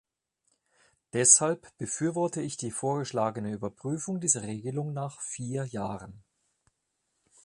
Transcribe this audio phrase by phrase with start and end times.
[1.13, 6.23] Deshalb befürworte ich die vorgeschlagene Überprüfung dieser Regelung nach vier Jahren.